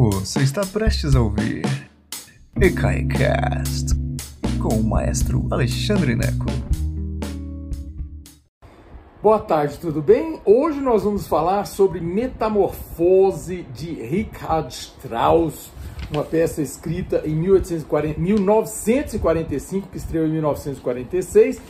Você 0.00 0.42
está 0.44 0.64
prestes 0.64 1.16
a 1.16 1.20
ouvir 1.20 1.62
EKAICAST 2.54 3.96
com 4.62 4.76
o 4.76 4.84
maestro 4.84 5.48
Alexandre 5.50 6.14
Neco. 6.14 6.46
Boa 9.20 9.40
tarde, 9.40 9.76
tudo 9.80 10.00
bem? 10.00 10.38
Hoje 10.44 10.80
nós 10.80 11.02
vamos 11.02 11.26
falar 11.26 11.64
sobre 11.64 12.00
Metamorfose 12.00 13.66
de 13.74 13.92
Richard 13.94 14.72
Strauss, 14.72 15.72
uma 16.12 16.22
peça 16.22 16.62
escrita 16.62 17.22
em 17.26 17.34
1840, 17.34 18.20
1945, 18.20 19.88
que 19.88 19.96
estreou 19.96 20.28
em 20.28 20.30
1946. 20.30 21.60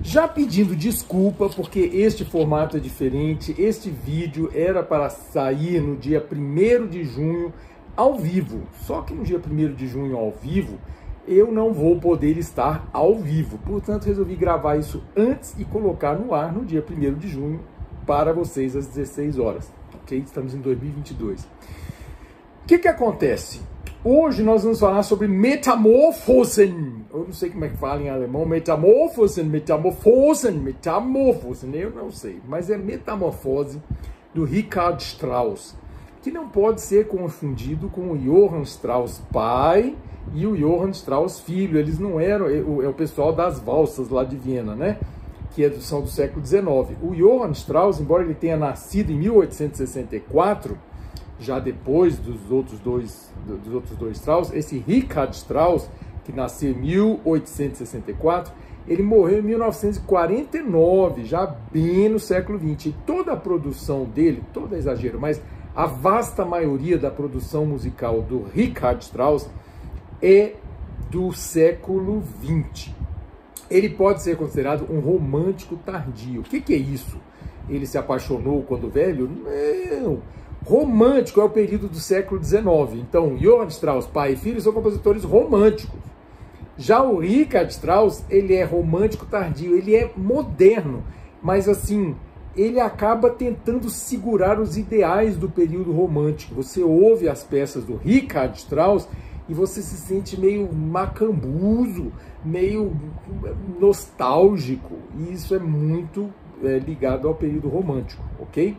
Já 0.00 0.28
pedindo 0.28 0.76
desculpa, 0.76 1.48
porque 1.48 1.80
este 1.80 2.24
formato 2.24 2.76
é 2.76 2.80
diferente, 2.80 3.54
este 3.58 3.90
vídeo 3.90 4.50
era 4.54 4.84
para 4.84 5.10
sair 5.10 5.80
no 5.80 5.96
dia 5.96 6.24
1 6.24 6.86
de 6.86 7.04
junho 7.04 7.52
ao 7.96 8.18
vivo. 8.18 8.62
Só 8.80 9.02
que 9.02 9.14
no 9.14 9.24
dia 9.24 9.38
1 9.38 9.74
de 9.74 9.86
junho 9.86 10.16
ao 10.16 10.30
vivo, 10.30 10.78
eu 11.26 11.52
não 11.52 11.72
vou 11.72 11.98
poder 11.98 12.36
estar 12.38 12.88
ao 12.92 13.16
vivo. 13.16 13.58
Portanto, 13.58 14.04
resolvi 14.04 14.34
gravar 14.36 14.76
isso 14.76 15.02
antes 15.16 15.54
e 15.58 15.64
colocar 15.64 16.18
no 16.18 16.34
ar 16.34 16.52
no 16.52 16.64
dia 16.64 16.84
1 16.88 17.14
de 17.14 17.28
junho 17.28 17.60
para 18.06 18.32
vocês 18.32 18.74
às 18.76 18.86
16 18.86 19.38
horas. 19.38 19.72
Ok? 19.94 20.18
Estamos 20.18 20.54
em 20.54 20.60
2022. 20.60 21.42
O 21.42 22.66
que, 22.66 22.78
que 22.78 22.88
acontece? 22.88 23.60
Hoje 24.04 24.42
nós 24.42 24.64
vamos 24.64 24.80
falar 24.80 25.04
sobre 25.04 25.28
Metamorphosen. 25.28 27.04
Eu 27.12 27.24
não 27.24 27.32
sei 27.32 27.50
como 27.50 27.64
é 27.64 27.68
que 27.68 27.76
fala 27.76 28.02
em 28.02 28.10
alemão. 28.10 28.44
Metamorphosen, 28.44 29.44
Metamorphosen, 29.44 30.54
Metamorphosen. 30.54 31.72
Eu 31.76 31.90
não 31.90 32.10
sei. 32.10 32.40
Mas 32.48 32.68
é 32.68 32.76
Metamorfose 32.76 33.80
do 34.34 34.44
Richard 34.44 35.00
Strauss. 35.00 35.76
Que 36.22 36.30
não 36.30 36.48
pode 36.48 36.80
ser 36.80 37.08
confundido 37.08 37.88
com 37.88 38.12
o 38.12 38.18
Johann 38.18 38.62
Strauss 38.62 39.20
pai 39.32 39.96
e 40.32 40.46
o 40.46 40.56
Johann 40.56 40.90
Strauss 40.90 41.40
filho. 41.40 41.78
Eles 41.78 41.98
não 41.98 42.20
eram. 42.20 42.46
É 42.46 42.60
o, 42.60 42.82
é 42.82 42.92
pessoal 42.92 43.32
das 43.32 43.60
valsas 43.60 44.08
lá 44.08 44.24
de 44.24 44.36
Viena, 44.36 44.74
né? 44.74 44.98
Que 45.50 45.64
é 45.64 45.70
são 45.80 46.00
do 46.00 46.08
século 46.08 46.44
XIX. 46.44 46.62
O 47.02 47.14
Johann 47.14 47.52
Strauss, 47.52 48.00
embora 48.00 48.22
ele 48.22 48.34
tenha 48.34 48.56
nascido 48.56 49.10
em 49.10 49.16
1864 49.16 50.78
já 51.42 51.58
depois 51.58 52.18
dos 52.18 52.50
outros 52.50 52.78
dois, 52.78 53.30
dos 53.46 53.74
outros 53.74 53.96
dois 53.96 54.16
Strauss, 54.16 54.52
esse 54.54 54.78
Richard 54.78 55.34
Strauss, 55.34 55.88
que 56.24 56.32
nasceu 56.32 56.70
em 56.70 56.74
1864, 56.74 58.52
ele 58.86 59.02
morreu 59.02 59.40
em 59.40 59.42
1949, 59.42 61.24
já 61.24 61.46
bem 61.72 62.08
no 62.08 62.18
século 62.18 62.58
XX. 62.58 62.86
E 62.86 62.94
toda 63.06 63.32
a 63.32 63.36
produção 63.36 64.04
dele, 64.04 64.42
todo 64.52 64.74
é 64.74 64.78
exagero, 64.78 65.20
mas 65.20 65.40
a 65.74 65.86
vasta 65.86 66.44
maioria 66.44 66.98
da 66.98 67.10
produção 67.10 67.64
musical 67.64 68.22
do 68.22 68.42
Richard 68.42 69.02
Strauss 69.04 69.48
é 70.20 70.54
do 71.10 71.32
século 71.32 72.22
XX. 72.40 72.90
Ele 73.70 73.88
pode 73.88 74.22
ser 74.22 74.36
considerado 74.36 74.86
um 74.92 75.00
romântico 75.00 75.76
tardio. 75.76 76.42
O 76.42 76.44
que, 76.44 76.60
que 76.60 76.74
é 76.74 76.76
isso? 76.76 77.18
Ele 77.68 77.86
se 77.86 77.96
apaixonou 77.96 78.62
quando 78.62 78.90
velho? 78.90 79.28
Não 79.28 80.20
Romântico 80.64 81.40
é 81.40 81.44
o 81.44 81.50
período 81.50 81.88
do 81.88 81.98
século 81.98 82.42
XIX. 82.42 82.62
Então, 82.94 83.36
Johann 83.36 83.66
Strauss, 83.66 84.06
pai 84.06 84.32
e 84.32 84.36
filho, 84.36 84.60
são 84.60 84.72
compositores 84.72 85.24
românticos. 85.24 85.98
Já 86.78 87.02
o 87.02 87.18
Richard 87.18 87.70
Strauss, 87.72 88.24
ele 88.30 88.54
é 88.54 88.64
romântico 88.64 89.26
tardio, 89.26 89.76
ele 89.76 89.94
é 89.94 90.10
moderno, 90.16 91.04
mas 91.42 91.68
assim, 91.68 92.14
ele 92.56 92.80
acaba 92.80 93.30
tentando 93.30 93.88
segurar 93.88 94.60
os 94.60 94.76
ideais 94.76 95.36
do 95.36 95.48
período 95.48 95.92
romântico. 95.92 96.54
Você 96.54 96.82
ouve 96.82 97.28
as 97.28 97.42
peças 97.42 97.84
do 97.84 97.96
Richard 97.96 98.58
Strauss 98.58 99.08
e 99.48 99.54
você 99.54 99.80
se 99.80 99.96
sente 99.96 100.38
meio 100.38 100.72
macambuzo, 100.72 102.12
meio 102.44 102.94
nostálgico. 103.80 104.94
E 105.18 105.32
isso 105.32 105.54
é 105.54 105.58
muito 105.58 106.30
é, 106.62 106.78
ligado 106.78 107.26
ao 107.26 107.34
período 107.34 107.68
romântico, 107.68 108.22
ok? 108.38 108.76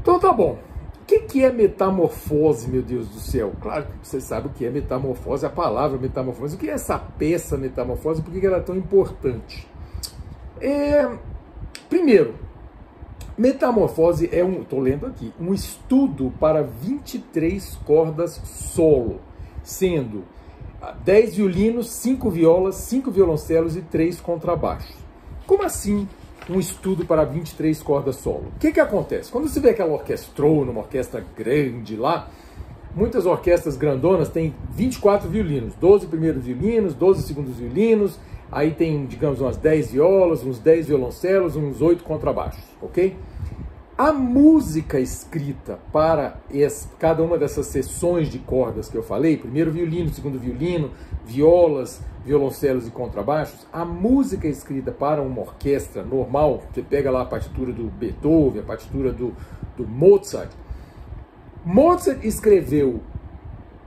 Então 0.00 0.18
tá 0.18 0.32
bom. 0.32 0.58
O 1.00 1.04
que, 1.04 1.20
que 1.20 1.44
é 1.44 1.52
metamorfose, 1.52 2.70
meu 2.70 2.82
Deus 2.82 3.08
do 3.08 3.18
céu? 3.18 3.52
Claro 3.60 3.86
que 4.00 4.08
você 4.08 4.20
sabe 4.20 4.46
o 4.46 4.50
que 4.50 4.64
é 4.64 4.70
metamorfose, 4.70 5.44
a 5.44 5.50
palavra 5.50 5.98
metamorfose. 5.98 6.56
O 6.56 6.58
que 6.58 6.70
é 6.70 6.72
essa 6.72 6.98
peça 6.98 7.56
metamorfose? 7.56 8.22
Por 8.22 8.32
que 8.32 8.46
ela 8.46 8.58
é 8.58 8.60
tão 8.60 8.76
importante? 8.76 9.68
É, 10.60 11.10
primeiro, 11.88 12.34
metamorfose 13.36 14.28
é 14.32 14.44
um, 14.44 14.62
estou 14.62 14.80
lendo 14.80 15.06
aqui, 15.06 15.32
um 15.40 15.52
estudo 15.52 16.32
para 16.38 16.62
23 16.62 17.78
cordas 17.84 18.40
solo, 18.44 19.20
sendo 19.62 20.24
10 21.04 21.36
violinos, 21.36 21.88
5 21.90 22.30
violas, 22.30 22.74
5 22.76 23.10
violoncelos 23.10 23.76
e 23.76 23.82
3 23.82 24.20
contrabaixos. 24.20 24.96
Como 25.46 25.62
assim 25.62 26.08
um 26.50 26.58
estudo 26.58 27.04
para 27.06 27.24
23 27.24 27.80
cordas 27.82 28.16
solo. 28.16 28.52
O 28.56 28.58
que, 28.58 28.72
que 28.72 28.80
acontece? 28.80 29.30
Quando 29.30 29.48
você 29.48 29.60
vê 29.60 29.70
aquela 29.70 29.92
orquestrona, 29.92 30.70
uma 30.70 30.80
orquestra 30.80 31.24
grande 31.36 31.96
lá, 31.96 32.28
muitas 32.94 33.26
orquestras 33.26 33.76
grandonas 33.76 34.28
têm 34.28 34.54
24 34.74 35.28
violinos, 35.28 35.74
12 35.74 36.06
primeiros 36.06 36.44
violinos, 36.44 36.94
12 36.94 37.22
segundos 37.22 37.56
violinos, 37.56 38.18
aí 38.52 38.72
tem, 38.72 39.06
digamos, 39.06 39.40
umas 39.40 39.56
10 39.56 39.92
violas, 39.92 40.44
uns 40.44 40.58
10 40.58 40.88
violoncelos, 40.88 41.56
uns 41.56 41.80
8 41.80 42.04
contrabaixos, 42.04 42.62
ok? 42.80 43.16
A 43.96 44.12
música 44.12 45.00
escrita 45.00 45.78
para 45.92 46.36
cada 46.98 47.22
uma 47.22 47.38
dessas 47.38 47.66
sessões 47.66 48.28
de 48.28 48.38
cordas 48.38 48.88
que 48.88 48.96
eu 48.96 49.02
falei, 49.02 49.36
primeiro 49.36 49.72
violino, 49.72 50.12
segundo 50.12 50.38
violino, 50.38 50.90
violas, 51.24 52.02
violoncelos 52.24 52.86
e 52.86 52.90
contrabaixos, 52.90 53.66
a 53.72 53.84
música 53.84 54.46
escrita 54.46 54.92
para 54.92 55.22
uma 55.22 55.40
orquestra 55.40 56.02
normal, 56.02 56.62
você 56.72 56.82
pega 56.82 57.10
lá 57.10 57.22
a 57.22 57.26
partitura 57.26 57.72
do 57.72 57.84
Beethoven, 57.84 58.60
a 58.60 58.64
partitura 58.64 59.12
do, 59.12 59.34
do 59.76 59.86
Mozart, 59.86 60.50
Mozart 61.64 62.24
escreveu 62.24 63.00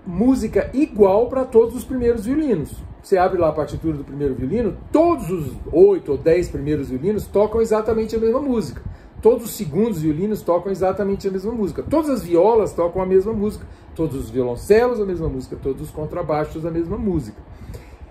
música 0.06 0.70
igual 0.74 1.28
para 1.28 1.44
todos 1.44 1.76
os 1.76 1.84
primeiros 1.84 2.26
violinos. 2.26 2.72
Você 3.06 3.20
abre 3.20 3.40
lá 3.40 3.50
a 3.50 3.52
partitura 3.52 3.96
do 3.96 4.04
primeiro 4.04 4.34
violino, 4.34 4.76
todos 4.92 5.30
os 5.30 5.54
oito 5.72 6.14
ou 6.14 6.18
dez 6.18 6.50
primeiros 6.50 6.90
violinos 6.90 7.28
tocam 7.28 7.62
exatamente 7.62 8.16
a 8.16 8.20
mesma 8.20 8.42
música. 8.42 8.82
Todos 9.22 9.46
os 9.46 9.52
segundos 9.52 10.02
violinos 10.02 10.42
tocam 10.42 10.72
exatamente 10.72 11.28
a 11.28 11.32
mesma 11.32 11.52
música. 11.52 11.84
Todas 11.84 12.10
as 12.10 12.24
violas 12.24 12.74
tocam 12.74 13.04
a 13.04 13.06
mesma 13.06 13.32
música. 13.32 13.64
Todos 13.94 14.16
os 14.16 14.32
violoncelos 14.32 15.00
a 15.00 15.06
mesma 15.06 15.30
música. 15.30 15.56
Todos 15.56 15.84
os 15.84 15.92
contrabaixos 15.92 16.66
a 16.66 16.72
mesma 16.72 16.98
música. 16.98 17.38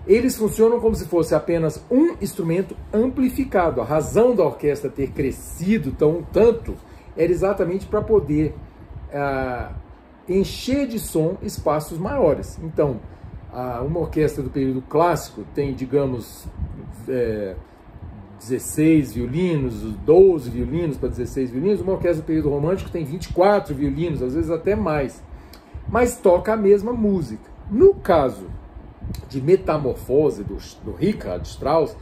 Eles 0.07 0.37
funcionam 0.37 0.79
como 0.79 0.95
se 0.95 1.03
fosse 1.07 1.35
apenas 1.35 1.83
um 1.91 2.15
instrumento 2.21 2.73
amplificado. 2.93 3.81
A 3.81 3.83
razão 3.83 4.33
da 4.33 4.45
orquestra 4.45 4.89
ter 4.89 5.11
crescido 5.11 5.91
tão 5.91 6.23
tanto 6.31 6.73
era 7.17 7.29
exatamente 7.29 7.85
para 7.85 8.01
poder 8.01 8.55
ah, 9.13 9.73
encher 10.29 10.87
de 10.87 10.99
som 10.99 11.35
espaços 11.41 11.97
maiores. 11.97 12.57
Então, 12.63 13.01
uma 13.85 14.01
orquestra 14.01 14.43
do 14.43 14.49
período 14.49 14.81
clássico 14.81 15.45
tem, 15.53 15.73
digamos, 15.73 16.45
é, 17.07 17.55
16 18.39 19.13
violinos, 19.13 19.81
12 20.05 20.49
violinos 20.49 20.97
para 20.97 21.09
16 21.09 21.51
violinos, 21.51 21.81
uma 21.81 21.93
orquestra 21.93 22.21
do 22.21 22.25
período 22.25 22.49
romântico 22.49 22.89
tem 22.89 23.05
24 23.05 23.73
violinos, 23.73 24.21
às 24.21 24.33
vezes 24.35 24.51
até 24.51 24.75
mais, 24.75 25.23
mas 25.87 26.17
toca 26.17 26.53
a 26.53 26.57
mesma 26.57 26.91
música. 26.91 27.49
No 27.71 27.95
caso 27.95 28.47
de 29.29 29.41
Metamorfose, 29.41 30.43
do, 30.43 30.57
do 30.83 30.91
Richard 30.91 31.47
Strauss, 31.47 31.95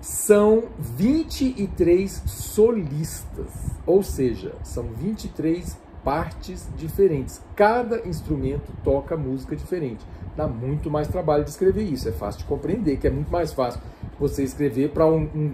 são 0.00 0.64
23 0.78 2.10
solistas, 2.26 3.50
ou 3.86 4.02
seja, 4.02 4.54
são 4.62 4.84
23 4.84 5.76
partes 6.02 6.68
diferentes. 6.76 7.42
Cada 7.54 8.08
instrumento 8.08 8.72
toca 8.82 9.16
música 9.16 9.54
diferente. 9.54 10.04
Dá 10.36 10.46
muito 10.46 10.90
mais 10.90 11.08
trabalho 11.08 11.44
de 11.44 11.50
escrever 11.50 11.82
isso. 11.82 12.08
É 12.08 12.12
fácil 12.12 12.40
de 12.40 12.46
compreender 12.46 12.96
que 12.96 13.06
é 13.06 13.10
muito 13.10 13.30
mais 13.30 13.52
fácil 13.52 13.80
você 14.18 14.42
escrever 14.42 14.90
para 14.90 15.06
um, 15.06 15.22
um, 15.34 15.52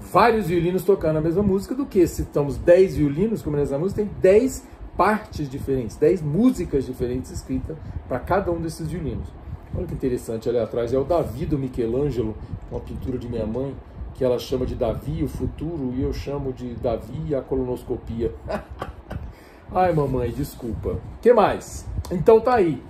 vários 0.00 0.46
violinos 0.46 0.84
tocando 0.84 1.16
a 1.16 1.20
mesma 1.20 1.42
música 1.42 1.74
do 1.74 1.86
que 1.86 2.06
se 2.06 2.22
estamos 2.22 2.56
10 2.56 2.96
violinos, 2.96 3.42
como 3.42 3.56
nessa 3.56 3.78
música, 3.78 4.02
tem 4.02 4.10
10 4.20 4.66
partes 4.96 5.48
diferentes, 5.48 5.96
10 5.96 6.22
músicas 6.22 6.84
diferentes 6.84 7.30
escritas 7.30 7.76
para 8.08 8.18
cada 8.18 8.50
um 8.50 8.60
desses 8.60 8.88
violinos. 8.88 9.28
Olha 9.74 9.86
que 9.86 9.94
interessante 9.94 10.48
ali 10.48 10.58
atrás, 10.58 10.92
é 10.92 10.98
o 10.98 11.04
Davi 11.04 11.46
do 11.46 11.58
Michelangelo, 11.58 12.36
uma 12.70 12.80
pintura 12.80 13.16
de 13.16 13.28
minha 13.28 13.46
mãe, 13.46 13.74
que 14.14 14.22
ela 14.22 14.38
chama 14.38 14.66
de 14.66 14.74
Davi, 14.74 15.24
o 15.24 15.28
futuro, 15.28 15.94
e 15.96 16.02
eu 16.02 16.12
chamo 16.12 16.52
de 16.52 16.74
Davi, 16.74 17.34
a 17.34 17.40
colonoscopia. 17.40 18.32
Ai, 19.74 19.94
mamãe, 19.94 20.30
desculpa. 20.30 20.98
que 21.22 21.32
mais? 21.32 21.86
Então 22.10 22.38
tá 22.38 22.56
aí. 22.56 22.82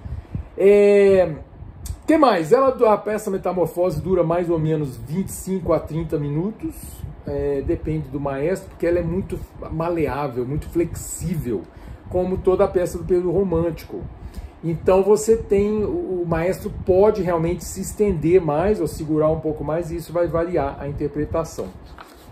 É... 0.56 1.34
que 2.06 2.16
mais? 2.16 2.52
Ela, 2.52 2.68
a 2.92 2.96
peça 2.96 3.30
Metamorfose 3.30 4.00
dura 4.00 4.22
mais 4.22 4.50
ou 4.50 4.58
menos 4.58 4.96
25 4.96 5.72
a 5.72 5.80
30 5.80 6.18
minutos. 6.18 6.74
É, 7.24 7.62
depende 7.62 8.08
do 8.08 8.18
maestro, 8.18 8.68
porque 8.70 8.84
ela 8.84 8.98
é 8.98 9.02
muito 9.02 9.38
maleável, 9.70 10.44
muito 10.44 10.68
flexível. 10.68 11.62
como 12.10 12.36
toda 12.36 12.64
a 12.64 12.68
peça 12.68 12.98
do 12.98 13.04
período 13.04 13.30
romântico. 13.30 14.02
Então 14.64 15.02
você 15.02 15.36
tem, 15.36 15.82
o 15.84 16.24
maestro 16.26 16.70
pode 16.86 17.22
realmente 17.22 17.64
se 17.64 17.80
estender 17.80 18.40
mais 18.40 18.80
ou 18.80 18.86
segurar 18.86 19.28
um 19.28 19.40
pouco 19.40 19.64
mais 19.64 19.90
e 19.90 19.96
isso 19.96 20.12
vai 20.12 20.28
variar 20.28 20.76
a 20.78 20.86
interpretação. 20.86 21.68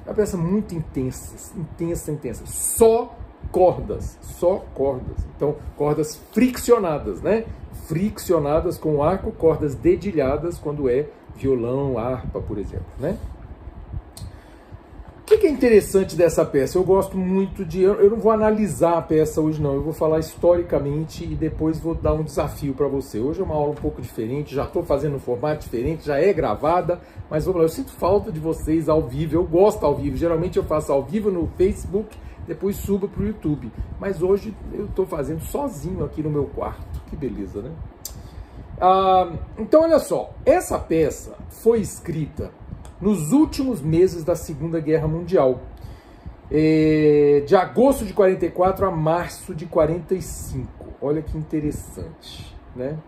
É 0.07 0.11
uma 0.11 0.15
peça 0.15 0.37
muito 0.37 0.75
intensa, 0.75 1.53
intensa, 1.59 2.13
intensa. 2.13 2.45
Só 2.47 3.17
cordas, 3.51 4.17
só 4.21 4.65
cordas. 4.75 5.17
Então, 5.37 5.57
cordas 5.77 6.21
friccionadas, 6.31 7.21
né? 7.21 7.45
Friccionadas 7.91 8.79
com 8.79 9.03
arco, 9.03 9.33
cordas 9.33 9.75
dedilhadas 9.75 10.57
quando 10.57 10.89
é 10.89 11.09
violão, 11.35 11.99
harpa, 11.99 12.41
por 12.41 12.57
exemplo, 12.57 12.87
né? 13.01 13.19
O 15.23 15.25
que 15.25 15.45
é 15.45 15.51
interessante 15.51 16.15
dessa 16.15 16.45
peça? 16.45 16.79
Eu 16.79 16.85
gosto 16.85 17.19
muito 17.19 17.65
de. 17.65 17.83
Eu 17.83 18.11
não 18.11 18.19
vou 18.19 18.31
analisar 18.31 18.97
a 18.97 19.03
peça 19.03 19.41
hoje, 19.41 19.61
não. 19.61 19.75
Eu 19.75 19.83
vou 19.83 19.93
falar 19.93 20.21
historicamente 20.21 21.25
e 21.25 21.35
depois 21.35 21.81
vou 21.81 21.97
dar 21.97 22.15
um 22.15 22.23
desafio 22.23 22.75
para 22.75 22.87
você. 22.87 23.19
Hoje 23.19 23.41
é 23.41 23.45
uma 23.45 23.57
aula 23.57 23.73
um 23.73 23.75
pouco 23.75 24.01
diferente, 24.01 24.55
já 24.55 24.63
estou 24.63 24.85
fazendo 24.85 25.17
um 25.17 25.21
formato 25.21 25.65
diferente, 25.65 26.07
já 26.07 26.17
é 26.17 26.33
gravada, 26.33 27.01
mas 27.29 27.45
vamos 27.45 27.59
lá. 27.59 27.65
Eu 27.65 27.69
sinto 27.69 27.91
falta 27.91 28.31
de 28.31 28.39
vocês 28.39 28.89
ao 28.89 29.03
vivo. 29.03 29.35
Eu 29.35 29.45
gosto 29.45 29.85
ao 29.85 29.97
vivo. 29.97 30.17
Geralmente 30.17 30.59
eu 30.59 30.65
faço 30.65 30.93
ao 30.93 31.03
vivo 31.03 31.29
no 31.29 31.49
Facebook, 31.57 32.17
depois 32.51 32.75
subo 32.75 33.07
para 33.07 33.23
o 33.23 33.27
YouTube. 33.29 33.71
Mas 34.01 34.21
hoje 34.21 34.53
eu 34.73 34.87
estou 34.87 35.07
fazendo 35.07 35.41
sozinho 35.41 36.05
aqui 36.05 36.21
no 36.21 36.29
meu 36.29 36.47
quarto. 36.47 37.01
Que 37.07 37.15
beleza, 37.15 37.63
né? 37.63 37.71
Ah, 38.81 39.33
então, 39.57 39.83
olha 39.83 40.01
só. 40.01 40.35
Essa 40.45 40.77
peça 40.77 41.37
foi 41.49 41.79
escrita 41.79 42.51
nos 43.01 43.31
últimos 43.31 43.81
meses 43.81 44.25
da 44.25 44.35
Segunda 44.35 44.81
Guerra 44.81 45.07
Mundial. 45.07 45.61
É, 46.51 47.45
de 47.47 47.55
agosto 47.55 48.05
de 48.05 48.13
44 48.13 48.85
a 48.85 48.91
março 48.91 49.55
de 49.55 49.67
45. 49.67 50.67
Olha 51.01 51.23
que 51.23 51.39
interessante, 51.39 52.53
né? 52.75 52.99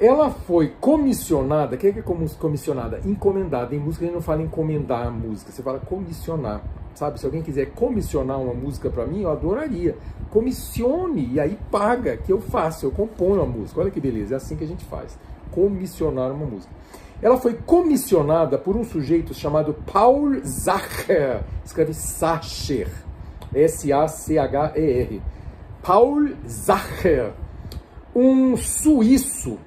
Ela 0.00 0.30
foi 0.30 0.68
comissionada, 0.80 1.74
o 1.74 1.78
que 1.78 1.88
é 1.88 2.02
comissionada? 2.38 3.00
Encomendada. 3.04 3.74
Em 3.74 3.80
música 3.80 4.04
a 4.04 4.06
gente 4.06 4.14
não 4.14 4.22
fala 4.22 4.42
encomendar 4.42 5.08
a 5.08 5.10
música, 5.10 5.50
você 5.50 5.60
fala 5.60 5.80
comissionar. 5.80 6.62
Sabe, 6.94 7.18
se 7.18 7.26
alguém 7.26 7.42
quiser 7.42 7.66
comissionar 7.72 8.40
uma 8.40 8.54
música 8.54 8.88
para 8.90 9.04
mim, 9.06 9.22
eu 9.22 9.30
adoraria. 9.30 9.96
Comissione 10.30 11.28
e 11.32 11.40
aí 11.40 11.58
paga, 11.68 12.16
que 12.16 12.32
eu 12.32 12.40
faço, 12.40 12.86
eu 12.86 12.92
componho 12.92 13.42
a 13.42 13.46
música. 13.46 13.80
Olha 13.80 13.90
que 13.90 14.00
beleza, 14.00 14.34
é 14.34 14.36
assim 14.36 14.54
que 14.54 14.62
a 14.62 14.68
gente 14.68 14.84
faz. 14.84 15.18
Comissionar 15.50 16.30
uma 16.30 16.46
música. 16.46 16.72
Ela 17.20 17.36
foi 17.36 17.54
comissionada 17.54 18.56
por 18.56 18.76
um 18.76 18.84
sujeito 18.84 19.34
chamado 19.34 19.74
Paul 19.92 20.44
Sacher, 20.44 21.42
escreve 21.64 21.92
Sacher, 21.92 22.88
S-A-C-H-E-R. 23.52 25.20
Paul 25.82 26.28
Sacher, 26.46 27.32
um 28.14 28.56
suíço 28.56 29.58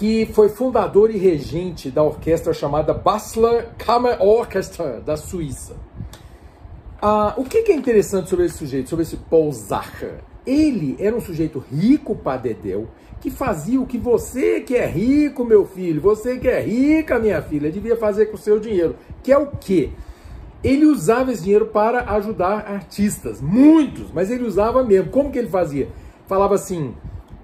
que 0.00 0.24
foi 0.32 0.48
fundador 0.48 1.10
e 1.10 1.18
regente 1.18 1.90
da 1.90 2.02
orquestra 2.02 2.54
chamada 2.54 2.94
Basler 2.94 3.68
Kammer 3.76 4.16
Orchestra 4.22 4.98
da 4.98 5.14
Suíça. 5.14 5.76
Ah, 7.02 7.34
o 7.36 7.44
que, 7.44 7.58
é 7.58 7.74
interessante 7.74 8.30
sobre 8.30 8.46
esse 8.46 8.56
sujeito, 8.56 8.88
sobre 8.88 9.02
esse 9.02 9.18
Paul 9.18 9.52
Sacher? 9.52 10.20
Ele 10.46 10.96
era 10.98 11.14
um 11.14 11.20
sujeito 11.20 11.62
rico 11.70 12.16
padedel, 12.16 12.88
que 13.20 13.30
fazia 13.30 13.78
o 13.78 13.84
que 13.84 13.98
você 13.98 14.62
que 14.62 14.74
é 14.74 14.86
rico, 14.86 15.44
meu 15.44 15.66
filho, 15.66 16.00
você 16.00 16.38
que 16.38 16.48
é 16.48 16.62
rica, 16.62 17.18
minha 17.18 17.42
filha, 17.42 17.70
devia 17.70 17.94
fazer 17.94 18.24
com 18.24 18.36
o 18.36 18.40
seu 18.40 18.58
dinheiro. 18.58 18.96
Que 19.22 19.30
é 19.30 19.36
o 19.36 19.48
quê? 19.48 19.90
Ele 20.64 20.86
usava 20.86 21.30
esse 21.30 21.42
dinheiro 21.42 21.66
para 21.66 22.10
ajudar 22.14 22.66
artistas, 22.66 23.38
muitos, 23.38 24.10
mas 24.14 24.30
ele 24.30 24.44
usava 24.44 24.82
mesmo. 24.82 25.10
Como 25.10 25.30
que 25.30 25.38
ele 25.38 25.50
fazia? 25.50 25.88
Falava 26.26 26.54
assim, 26.54 26.94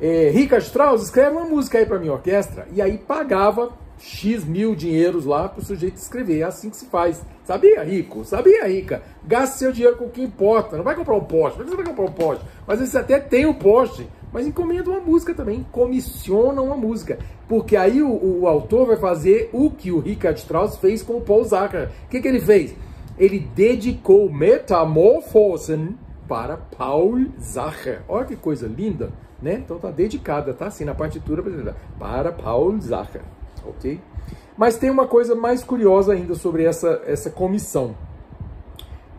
é, 0.00 0.30
Richard 0.30 0.64
Strauss, 0.64 1.02
escreve 1.02 1.36
uma 1.36 1.46
música 1.46 1.78
aí 1.78 1.86
para 1.86 1.98
minha 1.98 2.12
orquestra, 2.12 2.66
e 2.72 2.82
aí 2.82 2.98
pagava 2.98 3.72
X 3.98 4.44
mil 4.44 4.74
dinheiros 4.74 5.24
lá 5.24 5.48
para 5.48 5.60
o 5.60 5.64
sujeito 5.64 5.96
escrever. 5.96 6.40
É 6.40 6.44
assim 6.44 6.70
que 6.70 6.76
se 6.76 6.86
faz. 6.86 7.24
Sabia, 7.44 7.82
rico? 7.82 8.24
Sabia, 8.24 8.66
rica? 8.66 9.02
Gaste 9.24 9.58
seu 9.58 9.72
dinheiro 9.72 9.96
com 9.96 10.04
o 10.04 10.10
que 10.10 10.22
importa. 10.22 10.76
Não 10.76 10.84
vai 10.84 10.94
comprar 10.94 11.14
um 11.14 11.24
poste. 11.24 11.56
Por 11.56 11.64
que 11.64 11.70
você 11.70 11.76
vai 11.76 11.86
comprar 11.86 12.04
um 12.04 12.12
poste? 12.12 12.44
Mas 12.66 12.80
você 12.80 12.98
até 12.98 13.18
tem 13.18 13.46
o 13.46 13.50
um 13.50 13.54
poste. 13.54 14.06
Mas 14.32 14.46
encomenda 14.46 14.90
uma 14.90 15.00
música 15.00 15.32
também. 15.32 15.64
Comissiona 15.72 16.60
uma 16.60 16.76
música. 16.76 17.18
Porque 17.48 17.76
aí 17.76 18.02
o, 18.02 18.40
o 18.40 18.46
autor 18.46 18.86
vai 18.86 18.96
fazer 18.96 19.48
o 19.52 19.70
que 19.70 19.90
o 19.90 20.00
Richard 20.00 20.38
Strauss 20.38 20.76
fez 20.76 21.02
com 21.02 21.14
o 21.14 21.20
Paul 21.20 21.44
Zacher. 21.44 21.90
O 22.04 22.08
que, 22.10 22.20
que 22.20 22.28
ele 22.28 22.40
fez? 22.40 22.74
Ele 23.18 23.38
dedicou 23.54 24.30
Metamorphosen 24.30 25.96
para 26.28 26.56
Paul 26.56 27.26
Zacher. 27.40 28.02
Olha 28.08 28.24
que 28.24 28.36
coisa 28.36 28.66
linda, 28.66 29.10
né? 29.40 29.54
Então 29.54 29.78
tá 29.78 29.90
dedicada, 29.90 30.52
tá 30.52 30.66
assim 30.66 30.84
na 30.84 30.94
partitura 30.94 31.42
para 31.98 32.32
Paul 32.32 32.80
Zacher 32.80 33.22
ok? 33.68 34.00
Mas 34.56 34.76
tem 34.78 34.90
uma 34.90 35.06
coisa 35.06 35.34
mais 35.34 35.62
curiosa 35.62 36.12
ainda 36.12 36.34
sobre 36.34 36.64
essa, 36.64 37.02
essa 37.06 37.30
comissão. 37.30 37.94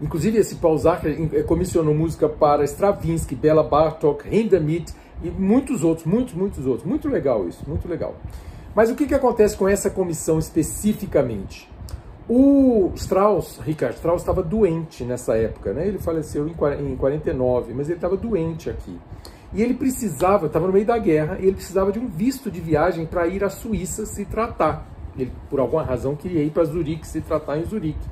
Inclusive, 0.01 0.38
esse 0.38 0.56
Paul 0.56 0.77
Zacher 0.77 1.18
eh, 1.33 1.44
comissionou 1.44 1.94
música 1.94 2.30
para 2.30 2.63
Stravinsky, 2.63 3.36
Bela 3.36 3.63
Bartok, 3.63 4.27
Hindemith 4.31 4.94
e 5.24 5.30
muitos 5.30 5.83
outros, 5.83 6.06
muitos, 6.06 6.33
muitos 6.33 6.65
outros. 6.65 6.88
Muito 6.88 7.07
legal 7.09 7.48
isso, 7.48 7.63
muito 7.68 7.88
legal. 7.88 8.15
Mas 8.75 8.92
o 8.92 8.95
que, 8.95 9.07
que 9.07 9.15
acontece 9.15 9.57
com 9.57 9.68
essa 9.68 9.89
comissão 9.89 10.38
especificamente? 10.38 11.69
O 12.29 12.91
Strauss, 12.95 13.59
Richard 13.59 13.95
Strauss, 13.95 14.21
estava 14.21 14.44
doente 14.44 15.06
nessa 15.06 15.38
época, 15.38 15.71
né? 15.71 15.88
Ele 15.88 15.97
faleceu 15.97 16.45
em 16.47 16.95
49, 16.97 17.74
mas 17.74 17.88
ele 17.88 17.97
estava 17.97 18.18
doente 18.18 18.69
aqui. 18.69 19.00
E 19.53 19.62
ele 19.62 19.74
precisava, 19.74 20.47
estava 20.47 20.68
no 20.68 20.74
meio 20.74 20.85
da 20.85 20.97
guerra, 20.97 21.38
e 21.39 21.44
ele 21.44 21.53
precisava 21.53 21.89
de 21.89 22.00
um 22.00 22.07
visto 22.07 22.51
de 22.51 22.59
viagem 22.59 23.06
para 23.06 23.27
ir 23.27 23.45
à 23.45 23.50
Suíça 23.50 24.06
se 24.06 24.25
tratar. 24.25 24.85
Ele, 25.18 25.31
por 25.50 25.62
alguma 25.62 25.83
razão, 25.83 26.15
queria 26.15 26.44
ir 26.44 26.51
para 26.51 26.65
Zurique 26.65 27.07
se 27.07 27.21
tratar 27.21 27.57
em 27.57 27.63
Zurique, 27.63 28.06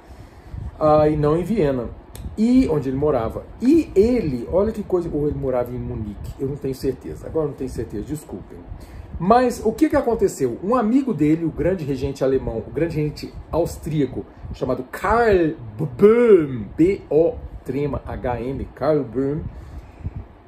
ah, 0.80 1.10
e 1.10 1.18
não 1.18 1.38
em 1.38 1.44
Viena, 1.44 1.90
e 2.38 2.68
onde 2.70 2.90
ele 2.90 2.98
morava. 2.98 3.44
E 3.62 3.92
ele, 3.94 4.48
olha 4.52 4.72
que 4.72 4.82
coisa, 4.82 5.10
ou 5.12 5.28
ele 5.28 5.38
morava 5.38 5.72
em 5.72 5.78
Munique, 5.78 6.34
eu 6.40 6.48
não 6.48 6.56
tenho 6.56 6.74
certeza, 6.74 7.28
agora 7.28 7.48
não 7.48 7.54
tenho 7.54 7.70
certeza, 7.70 8.04
desculpem. 8.06 8.58
Mas 9.20 9.62
o 9.64 9.72
que, 9.72 9.90
que 9.90 9.96
aconteceu? 9.96 10.60
Um 10.64 10.76
amigo 10.76 11.14
dele, 11.14 11.46
o 11.46 11.50
grande 11.50 11.86
regente 11.86 12.24
alemão, 12.24 12.58
o 12.58 12.72
grande 12.72 12.98
regente 12.98 13.34
austríaco, 13.52 14.26
chamado 14.54 14.84
Karl 14.92 15.54
Böhm, 15.78 16.66
B-O-H-M, 16.76 18.68
Karl 18.76 19.04
Böhm, 19.04 19.42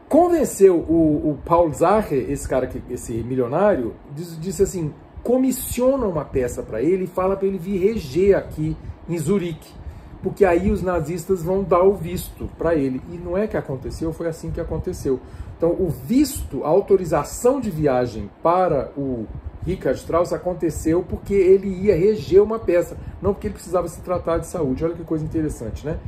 convenceu 0.10 0.76
o, 0.76 1.32
o 1.32 1.38
Paul 1.46 1.74
Zacher, 1.74 2.30
esse 2.30 2.48
cara, 2.48 2.68
que, 2.68 2.82
esse 2.90 3.14
milionário, 3.14 3.94
disse, 4.14 4.36
disse 4.38 4.64
assim, 4.64 4.94
comissiona 5.24 6.06
uma 6.06 6.26
peça 6.26 6.62
para 6.62 6.82
ele 6.82 7.06
e 7.06 7.08
fala 7.08 7.36
para 7.36 7.48
ele 7.48 7.58
vir 7.58 7.78
reger 7.78 8.38
aqui 8.38 8.76
em 9.08 9.18
Zurique, 9.18 9.74
porque 10.22 10.44
aí 10.46 10.72
os 10.72 10.82
nazistas 10.82 11.44
vão 11.44 11.64
dar 11.64 11.84
o 11.84 11.94
visto 11.94 12.50
para 12.58 12.76
ele. 12.76 13.02
E 13.12 13.18
não 13.18 13.38
é 13.38 13.48
que 13.48 13.58
aconteceu, 13.58 14.12
foi 14.12 14.28
assim 14.28 14.52
que 14.52 14.62
aconteceu. 14.62 15.20
Então, 15.58 15.72
o 15.72 15.90
visto, 15.90 16.64
a 16.64 16.68
autorização 16.68 17.60
de 17.60 17.70
viagem 17.72 18.30
para 18.44 18.92
o 18.96 19.26
Richard 19.66 19.98
Strauss 20.00 20.32
aconteceu 20.32 21.04
porque 21.08 21.34
ele 21.34 21.68
ia 21.68 21.96
reger 21.96 22.42
uma 22.42 22.60
peça, 22.60 22.96
não 23.22 23.34
porque 23.34 23.48
ele 23.48 23.56
precisava 23.56 23.88
se 23.88 24.02
tratar 24.02 24.38
de 24.38 24.48
saúde. 24.48 24.86
Olha 24.86 24.94
que 24.94 25.04
coisa 25.04 25.26
interessante, 25.26 25.86
né? 25.86 26.00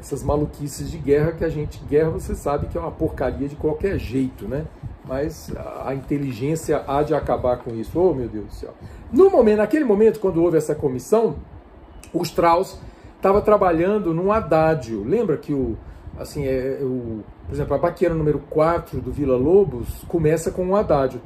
essas 0.00 0.22
maluquices 0.22 0.90
de 0.90 0.96
guerra 0.96 1.32
que 1.32 1.44
a 1.44 1.48
gente, 1.48 1.78
guerra 1.84 2.10
você 2.10 2.34
sabe 2.34 2.66
que 2.66 2.78
é 2.78 2.80
uma 2.80 2.90
porcaria 2.90 3.46
de 3.46 3.54
qualquer 3.54 3.98
jeito, 3.98 4.48
né? 4.48 4.64
Mas 5.04 5.52
a 5.84 5.94
inteligência 5.94 6.82
há 6.86 7.02
de 7.02 7.14
acabar 7.14 7.58
com 7.58 7.74
isso. 7.74 7.98
Oh, 8.00 8.14
meu 8.14 8.28
Deus 8.28 8.46
do 8.46 8.52
céu. 8.52 8.74
No 9.12 9.28
momento, 9.28 9.58
naquele 9.58 9.84
momento, 9.84 10.18
quando 10.18 10.42
houve 10.42 10.56
essa 10.56 10.74
comissão, 10.74 11.36
o 12.12 12.22
Strauss 12.22 12.80
estava 13.20 13.40
trabalhando 13.42 14.14
num 14.14 14.32
adágio. 14.32 15.04
Lembra 15.04 15.36
que 15.36 15.52
o, 15.52 15.76
assim, 16.18 16.46
é, 16.46 16.78
é 16.80 16.84
o, 16.84 17.20
por 17.46 17.54
exemplo, 17.54 17.74
a 17.74 17.78
baqueira 17.78 18.14
número 18.14 18.38
4 18.50 19.00
do 19.00 19.12
Vila 19.12 19.36
Lobos 19.36 20.02
começa 20.08 20.50
com 20.50 20.64
um 20.64 20.74
adágio. 20.74 21.20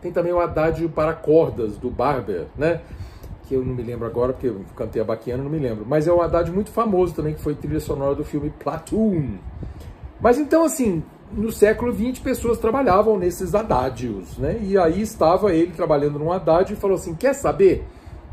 Tem 0.00 0.12
também 0.12 0.32
o 0.32 0.40
adágio 0.40 0.88
para 0.88 1.12
cordas 1.12 1.76
do 1.76 1.90
Barber, 1.90 2.46
né? 2.56 2.80
que 3.52 3.56
eu 3.56 3.64
não 3.64 3.74
me 3.74 3.82
lembro 3.82 4.06
agora, 4.06 4.32
porque 4.32 4.46
eu 4.46 4.64
cantei 4.74 5.02
a 5.02 5.04
Baquiana, 5.04 5.42
não 5.42 5.50
me 5.50 5.58
lembro. 5.58 5.84
Mas 5.86 6.06
é 6.06 6.12
um 6.12 6.22
Haddad 6.22 6.50
muito 6.50 6.70
famoso 6.70 7.14
também, 7.14 7.34
que 7.34 7.40
foi 7.40 7.54
trilha 7.54 7.80
sonora 7.80 8.14
do 8.14 8.24
filme 8.24 8.48
Platoon. 8.48 9.36
Mas 10.20 10.38
então, 10.38 10.64
assim, 10.64 11.02
no 11.34 11.50
século 11.50 11.92
XX, 11.92 12.18
pessoas 12.18 12.58
trabalhavam 12.58 13.18
nesses 13.18 13.54
Haddadios, 13.54 14.36
né? 14.38 14.58
E 14.62 14.76
aí 14.76 15.00
estava 15.00 15.52
ele 15.54 15.72
trabalhando 15.72 16.18
num 16.18 16.32
Haddad 16.32 16.72
e 16.72 16.76
falou 16.76 16.96
assim, 16.96 17.14
quer 17.14 17.34
saber? 17.34 17.86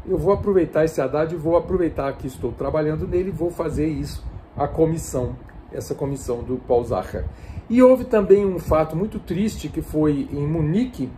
Eu 0.08 0.18
vou 0.18 0.34
aproveitar 0.34 0.86
esse 0.86 1.02
e 1.02 1.36
vou 1.36 1.58
aproveitar 1.58 2.12
que 2.14 2.28
estou 2.28 2.52
trabalhando 2.52 3.08
nele 3.08 3.32
vou 3.32 3.52
fazer 3.52 3.88
isso, 3.88 4.24
a 4.56 4.68
comissão, 4.68 5.36
essa 5.72 5.94
comissão 5.94 6.44
do 6.44 6.58
Paul 6.58 6.84
Zacher. 6.84 7.26
E 7.70 7.82
houve 7.84 8.06
também 8.06 8.46
um 8.46 8.60
fato 8.60 8.96
muito 8.96 9.20
triste 9.20 9.70
que 9.70 9.82
foi 9.82 10.28
em 10.32 10.48
Munique, 10.48 11.10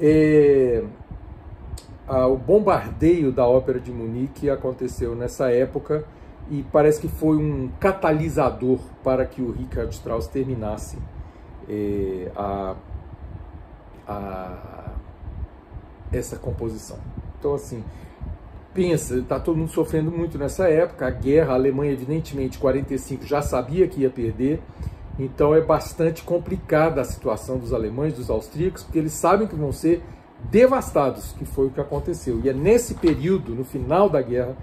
é, 0.00 0.84
o 2.08 2.36
bombardeio 2.36 3.32
da 3.32 3.46
Ópera 3.46 3.80
de 3.80 3.90
Munique 3.90 4.48
aconteceu 4.48 5.14
nessa 5.14 5.50
época 5.50 6.04
e 6.50 6.64
parece 6.72 7.00
que 7.00 7.08
foi 7.08 7.36
um 7.36 7.68
catalisador 7.78 8.78
para 9.02 9.26
que 9.26 9.42
o 9.42 9.52
Richard 9.52 9.92
Strauss 9.94 10.26
terminasse 10.26 10.98
eh, 11.68 12.30
a, 12.34 12.74
a, 14.06 14.92
essa 16.12 16.36
composição. 16.36 16.98
Então, 17.38 17.54
assim, 17.54 17.84
pensa, 18.72 19.16
está 19.16 19.38
todo 19.38 19.56
mundo 19.56 19.70
sofrendo 19.70 20.10
muito 20.10 20.38
nessa 20.38 20.68
época, 20.68 21.06
a 21.06 21.10
guerra, 21.10 21.52
a 21.52 21.54
Alemanha, 21.54 21.92
evidentemente, 21.92 22.58
45 22.58 23.26
já 23.26 23.42
sabia 23.42 23.86
que 23.86 24.00
ia 24.00 24.10
perder, 24.10 24.60
então 25.18 25.54
é 25.54 25.60
bastante 25.60 26.22
complicada 26.22 27.00
a 27.00 27.04
situação 27.04 27.58
dos 27.58 27.72
alemães, 27.72 28.14
dos 28.14 28.30
austríacos, 28.30 28.82
porque 28.82 28.98
eles 28.98 29.12
sabem 29.12 29.46
que 29.46 29.54
vão 29.54 29.72
ser 29.72 30.02
devastados, 30.50 31.32
que 31.32 31.44
foi 31.44 31.66
o 31.66 31.70
que 31.70 31.80
aconteceu. 31.80 32.40
E 32.42 32.48
é 32.48 32.52
nesse 32.52 32.94
período, 32.94 33.54
no 33.54 33.64
final 33.64 34.08
da 34.08 34.22
guerra, 34.22 34.56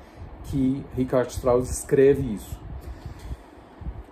que 0.45 0.83
Richard 0.95 1.31
Strauss 1.31 1.69
escreve 1.69 2.35
isso. 2.35 2.65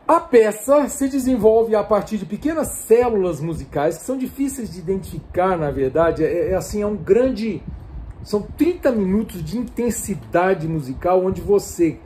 A 0.06 0.20
peça 0.20 0.90
se 0.90 1.08
desenvolve 1.08 1.76
a 1.76 1.84
partir 1.84 2.18
de 2.18 2.26
pequenas 2.26 2.68
células 2.68 3.40
musicais 3.40 3.98
que 3.98 4.04
são 4.04 4.18
difíceis 4.18 4.70
de 4.70 4.80
identificar, 4.80 5.58
na 5.58 5.72
verdade. 5.72 6.26
É, 6.26 6.52
é 6.52 6.56
assim, 6.56 6.82
é 6.82 6.88
um 6.88 6.96
grande. 6.96 7.64
São 8.22 8.42
30 8.42 8.92
minutos 8.92 9.44
de 9.44 9.58
intensidade 9.58 10.68
musical 10.68 11.26
onde 11.26 11.42
você, 11.42 11.98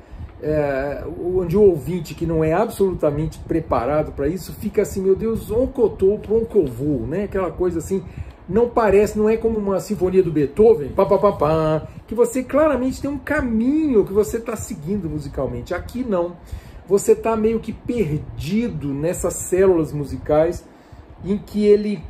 é, 0.42 1.04
onde 1.20 1.58
o 1.58 1.62
ouvinte 1.62 2.14
que 2.14 2.26
não 2.26 2.44
é 2.44 2.54
absolutamente 2.54 3.40
preparado 3.40 4.12
para 4.12 4.28
isso 4.28 4.54
fica 4.54 4.84
assim, 4.84 5.02
meu 5.02 5.16
Deus, 5.16 5.48
tô, 5.48 5.68
para 6.18 6.36
onde 6.36 6.56
eu 6.56 6.66
vou, 6.66 7.06
né? 7.08 7.24
Aquela 7.24 7.52
coisa 7.52 7.80
assim, 7.80 8.04
não 8.50 8.70
parece, 8.70 9.18
não 9.18 9.30
é 9.30 9.36
como 9.36 9.58
uma 9.58 9.80
sinfonia 9.80 10.24
do 10.24 10.32
Beethoven, 10.32 10.90
pá, 10.90 11.06
pá, 11.06 11.18
pá, 11.18 11.32
pá, 11.34 11.88
que 12.08 12.16
você 12.16 12.44
claramente 12.44 13.02
tem 13.02 13.10
um 13.10 13.18
caminho 13.18 14.06
que 14.06 14.14
você 14.14 14.38
está 14.38 14.56
seguindo 14.56 15.10
musicalmente. 15.10 15.74
Aqui 15.74 16.04
não. 16.04 16.38
Você 16.88 17.12
está 17.12 17.36
meio 17.36 17.60
que 17.60 17.74
perdido 17.74 18.94
nessas 18.94 19.34
células 19.34 19.92
musicais 19.92 20.64
em 21.26 21.38
que 21.38 21.66
ele 21.66 22.02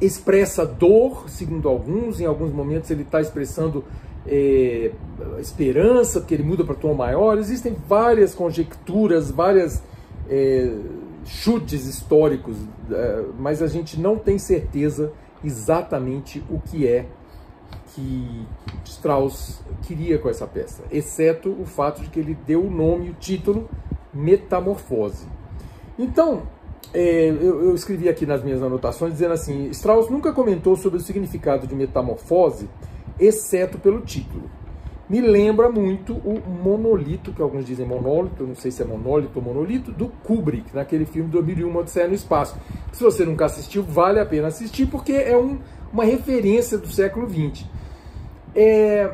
expressa 0.00 0.66
dor, 0.66 1.28
segundo 1.28 1.68
alguns, 1.68 2.20
em 2.20 2.26
alguns 2.26 2.52
momentos 2.52 2.90
ele 2.90 3.02
está 3.02 3.20
expressando 3.20 3.84
é, 4.26 4.92
esperança, 5.38 6.20
porque 6.20 6.34
ele 6.34 6.42
muda 6.42 6.64
para 6.64 6.74
tom 6.74 6.92
maior. 6.92 7.38
Existem 7.38 7.74
várias 7.88 8.34
conjecturas, 8.34 9.30
várias 9.30 9.82
é, 10.28 10.74
chutes 11.24 11.86
históricos, 11.86 12.56
é, 12.90 13.24
mas 13.38 13.62
a 13.62 13.66
gente 13.66 13.98
não 13.98 14.16
tem 14.16 14.38
certeza 14.38 15.12
exatamente 15.44 16.42
o 16.50 16.58
que 16.60 16.86
é 16.86 17.06
que 17.94 18.46
Strauss 18.84 19.62
queria 19.82 20.18
com 20.18 20.28
essa 20.28 20.46
peça, 20.46 20.82
exceto 20.90 21.50
o 21.50 21.64
fato 21.64 22.02
de 22.02 22.08
que 22.08 22.20
ele 22.20 22.34
deu 22.46 22.64
o 22.64 22.70
nome, 22.70 23.10
o 23.10 23.14
título, 23.14 23.68
Metamorfose. 24.12 25.26
Então, 25.98 26.42
é, 26.92 27.28
eu, 27.28 27.64
eu, 27.64 27.74
escrevi 27.74 28.08
aqui 28.08 28.26
nas 28.26 28.42
minhas 28.42 28.62
anotações 28.62 29.12
dizendo 29.12 29.34
assim: 29.34 29.68
Strauss 29.70 30.10
nunca 30.10 30.32
comentou 30.32 30.76
sobre 30.76 30.98
o 30.98 31.02
significado 31.02 31.66
de 31.66 31.74
metamorfose, 31.74 32.68
exceto 33.18 33.78
pelo 33.78 34.00
título. 34.00 34.50
Me 35.10 35.20
lembra 35.20 35.68
muito 35.68 36.12
o 36.12 36.40
monolito, 36.62 37.32
que 37.32 37.42
alguns 37.42 37.64
dizem 37.64 37.84
monólito, 37.84 38.46
não 38.46 38.54
sei 38.54 38.70
se 38.70 38.80
é 38.80 38.84
monólito 38.84 39.40
ou 39.40 39.44
monolito, 39.44 39.90
do 39.90 40.06
Kubrick, 40.06 40.72
naquele 40.72 41.04
filme 41.04 41.28
2001, 41.30 41.76
Odisseia 41.76 42.06
no 42.06 42.14
Espaço. 42.14 42.56
Se 42.92 43.02
você 43.02 43.24
nunca 43.24 43.46
assistiu, 43.46 43.82
vale 43.82 44.20
a 44.20 44.24
pena 44.24 44.46
assistir, 44.46 44.86
porque 44.86 45.14
é 45.14 45.36
um, 45.36 45.58
uma 45.92 46.04
referência 46.04 46.78
do 46.78 46.86
século 46.86 47.28
XX. 47.28 47.66
É, 48.54 49.10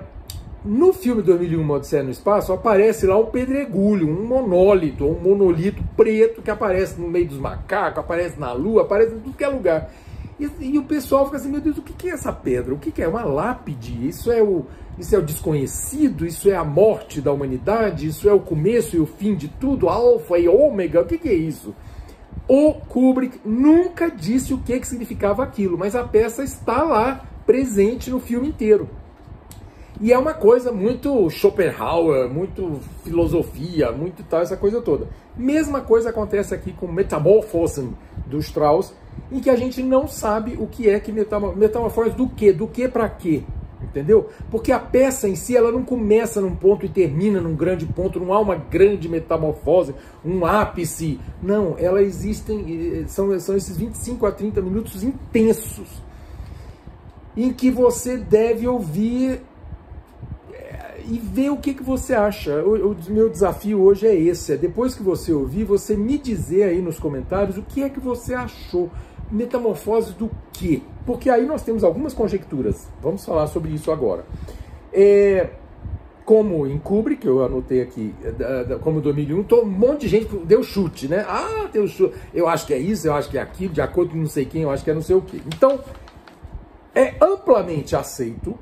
no 0.62 0.92
filme 0.92 1.22
2001, 1.22 1.70
Odisseia 1.70 2.02
no 2.02 2.10
Espaço, 2.10 2.52
aparece 2.52 3.06
lá 3.06 3.16
um 3.16 3.24
pedregulho, 3.24 4.06
um 4.06 4.26
monólito, 4.26 5.06
um 5.06 5.18
monolito 5.18 5.82
preto 5.96 6.42
que 6.42 6.50
aparece 6.50 7.00
no 7.00 7.08
meio 7.08 7.28
dos 7.28 7.38
macacos, 7.38 8.00
aparece 8.00 8.38
na 8.38 8.52
lua, 8.52 8.82
aparece 8.82 9.14
em 9.14 9.20
tudo 9.20 9.34
que 9.34 9.44
é 9.44 9.48
lugar. 9.48 9.90
E, 10.38 10.50
e, 10.60 10.78
o 10.78 10.84
pessoal 10.84 11.24
fica 11.24 11.38
assim, 11.38 11.50
meu 11.50 11.60
Deus, 11.60 11.78
o 11.78 11.82
que 11.82 12.08
é 12.08 12.12
essa 12.12 12.32
pedra? 12.32 12.74
O 12.74 12.78
que 12.78 13.02
é? 13.02 13.08
Uma 13.08 13.24
lápide? 13.24 14.06
Isso 14.06 14.30
é, 14.30 14.42
o, 14.42 14.66
isso 14.98 15.14
é 15.14 15.18
o 15.18 15.22
desconhecido? 15.22 16.26
Isso 16.26 16.50
é 16.50 16.56
a 16.56 16.64
morte 16.64 17.20
da 17.20 17.32
humanidade? 17.32 18.06
Isso 18.06 18.28
é 18.28 18.32
o 18.32 18.40
começo 18.40 18.96
e 18.96 19.00
o 19.00 19.06
fim 19.06 19.34
de 19.34 19.48
tudo? 19.48 19.88
Alfa 19.88 20.38
e 20.38 20.46
ômega? 20.46 21.00
O 21.00 21.06
que 21.06 21.28
é 21.28 21.34
isso? 21.34 21.74
O 22.48 22.74
Kubrick 22.74 23.40
nunca 23.44 24.10
disse 24.10 24.54
o 24.54 24.58
que, 24.58 24.78
que 24.78 24.86
significava 24.86 25.42
aquilo, 25.42 25.76
mas 25.76 25.96
a 25.96 26.04
peça 26.04 26.44
está 26.44 26.82
lá, 26.82 27.24
presente 27.44 28.10
no 28.10 28.20
filme 28.20 28.48
inteiro. 28.48 28.88
E 30.00 30.12
é 30.12 30.18
uma 30.18 30.34
coisa 30.34 30.70
muito 30.70 31.30
Schopenhauer, 31.30 32.28
muito 32.28 32.80
filosofia, 33.02 33.90
muito 33.92 34.22
tal, 34.24 34.42
essa 34.42 34.56
coisa 34.56 34.80
toda. 34.82 35.08
Mesma 35.36 35.80
coisa 35.80 36.10
acontece 36.10 36.54
aqui 36.54 36.72
com 36.72 36.86
Metamorphosen 36.86 37.94
do 38.26 38.38
Strauss, 38.38 38.92
em 39.32 39.40
que 39.40 39.48
a 39.48 39.56
gente 39.56 39.82
não 39.82 40.06
sabe 40.06 40.56
o 40.58 40.66
que 40.66 40.88
é 40.88 41.00
que 41.00 41.12
metamorfose 41.12 42.10
do 42.10 42.28
que, 42.28 42.52
do 42.52 42.66
que 42.66 42.86
para 42.86 43.08
quê, 43.08 43.42
entendeu? 43.82 44.28
Porque 44.50 44.70
a 44.70 44.78
peça 44.78 45.28
em 45.28 45.34
si, 45.34 45.56
ela 45.56 45.72
não 45.72 45.82
começa 45.82 46.40
num 46.40 46.54
ponto 46.54 46.84
e 46.84 46.88
termina 46.88 47.40
num 47.40 47.54
grande 47.54 47.86
ponto, 47.86 48.20
não 48.20 48.32
há 48.32 48.38
uma 48.38 48.56
grande 48.56 49.08
metamorfose, 49.08 49.94
um 50.24 50.44
ápice, 50.44 51.18
não, 51.42 51.74
ela 51.78 52.02
existem, 52.02 53.02
eh, 53.02 53.04
são, 53.08 53.38
são 53.40 53.56
esses 53.56 53.76
25 53.76 54.26
a 54.26 54.32
30 54.32 54.60
minutos 54.60 55.02
intensos, 55.02 56.02
em 57.36 57.52
que 57.52 57.70
você 57.70 58.16
deve 58.16 58.68
ouvir 58.68 59.40
e 61.08 61.18
ver 61.18 61.50
o 61.50 61.56
que, 61.56 61.74
que 61.74 61.82
você 61.82 62.14
acha. 62.14 62.62
O, 62.62 62.92
o, 62.92 62.96
meu 63.08 63.28
desafio 63.28 63.80
hoje 63.80 64.06
é 64.06 64.14
esse, 64.14 64.52
é 64.52 64.56
depois 64.56 64.94
que 64.94 65.02
você 65.02 65.32
ouvir, 65.32 65.64
você 65.64 65.96
me 65.96 66.18
dizer 66.18 66.64
aí 66.64 66.80
nos 66.80 66.98
comentários 66.98 67.56
o 67.56 67.62
que 67.62 67.82
é 67.82 67.88
que 67.88 68.00
você 68.00 68.34
achou. 68.34 68.90
Metamorfose 69.30 70.12
do 70.14 70.30
quê? 70.52 70.82
Porque 71.04 71.28
aí 71.28 71.46
nós 71.46 71.62
temos 71.62 71.82
algumas 71.82 72.14
conjecturas. 72.14 72.88
Vamos 73.02 73.24
falar 73.24 73.46
sobre 73.48 73.72
isso 73.72 73.90
agora. 73.90 74.24
É, 74.92 75.50
como 76.24 76.66
em 76.66 76.78
Kubrick, 76.78 77.26
eu 77.26 77.44
anotei 77.44 77.80
aqui, 77.80 78.14
como 78.82 79.00
2001, 79.00 79.44
tô, 79.44 79.62
um 79.62 79.66
monte 79.66 80.02
de 80.02 80.08
gente 80.08 80.36
deu 80.38 80.62
chute, 80.62 81.06
né? 81.08 81.24
Ah, 81.28 81.68
deu 81.72 81.86
chute. 81.86 82.14
Eu 82.34 82.48
acho 82.48 82.66
que 82.66 82.74
é 82.74 82.78
isso, 82.78 83.06
eu 83.06 83.14
acho 83.14 83.30
que 83.30 83.38
é 83.38 83.40
aquilo, 83.40 83.72
de 83.72 83.80
acordo 83.80 84.10
com 84.10 84.18
não 84.18 84.26
sei 84.26 84.44
quem, 84.44 84.62
eu 84.62 84.70
acho 84.70 84.82
que 84.82 84.90
é 84.90 84.94
não 84.94 85.02
sei 85.02 85.14
o 85.14 85.22
quê. 85.22 85.40
Então, 85.46 85.80
é 86.94 87.14
amplamente 87.20 87.94
aceito 87.94 88.58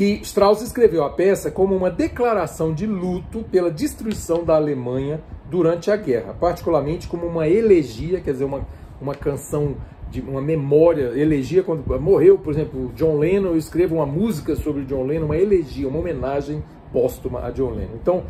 que 0.00 0.18
Strauss 0.22 0.62
escreveu 0.62 1.04
a 1.04 1.10
peça 1.10 1.50
como 1.50 1.76
uma 1.76 1.90
declaração 1.90 2.72
de 2.72 2.86
luto 2.86 3.44
pela 3.52 3.70
destruição 3.70 4.42
da 4.42 4.54
Alemanha 4.56 5.20
durante 5.50 5.90
a 5.90 5.96
guerra, 5.96 6.32
particularmente 6.40 7.06
como 7.06 7.26
uma 7.26 7.46
elegia, 7.46 8.18
quer 8.18 8.32
dizer, 8.32 8.44
uma, 8.44 8.66
uma 8.98 9.14
canção 9.14 9.76
de 10.10 10.22
uma 10.22 10.40
memória, 10.40 11.12
elegia 11.14 11.62
quando 11.62 11.84
morreu, 12.00 12.38
por 12.38 12.54
exemplo, 12.54 12.90
John 12.96 13.18
Lennon, 13.18 13.50
eu 13.50 13.58
escrevo 13.58 13.96
uma 13.96 14.06
música 14.06 14.56
sobre 14.56 14.86
John 14.86 15.04
Lennon, 15.04 15.26
uma 15.26 15.36
elegia, 15.36 15.86
uma 15.86 15.98
homenagem 15.98 16.64
póstuma 16.90 17.44
a 17.44 17.50
John 17.50 17.72
Lennon. 17.72 17.96
Então, 18.00 18.22